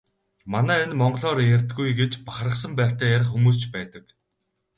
Манай 0.53 0.79
энэ 0.85 0.95
монголоор 1.01 1.39
ярьдаггүй 1.55 1.89
гэж 1.99 2.11
бахархсан 2.27 2.71
байртай 2.79 3.09
ярих 3.15 3.29
хүмүүс 3.31 3.57
ч 3.61 3.63
байдаг. 3.75 4.05